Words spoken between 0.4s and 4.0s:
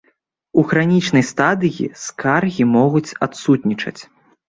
У хранічнай стадыі скаргі могуць адсутнічаць.